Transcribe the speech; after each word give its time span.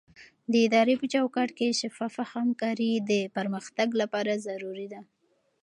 د 0.51 0.53
ادارې 0.67 0.93
په 1.01 1.05
چوکاټ 1.13 1.49
کې 1.57 1.77
شفافه 1.81 2.23
همکاري 2.33 2.91
د 3.09 3.11
پرمختګ 3.35 3.89
لپاره 4.01 4.31
ضروري 4.47 4.87
ده. 4.93 5.01